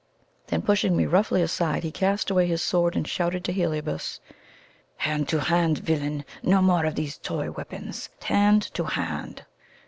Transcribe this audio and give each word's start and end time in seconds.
Then 0.47 0.63
pushing 0.63 0.97
me 0.97 1.05
roughly 1.05 1.43
aside, 1.43 1.83
he 1.83 1.91
cast 1.91 2.31
away 2.31 2.47
his 2.47 2.63
sword, 2.63 2.95
and 2.95 3.07
shouted 3.07 3.43
to 3.43 3.51
Heliobas: 3.53 4.19
"Hand 4.97 5.27
to 5.29 5.39
hand, 5.41 5.77
villain! 5.77 6.25
No 6.41 6.59
more 6.59 6.85
of 6.85 6.95
these 6.95 7.19
toy 7.19 7.51
weapons! 7.51 8.09
Hand 8.23 8.63
to 8.73 8.85
hand!" 8.85 9.45